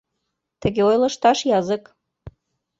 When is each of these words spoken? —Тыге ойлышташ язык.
—Тыге 0.61 0.81
ойлышташ 0.89 1.39
язык. 1.59 1.83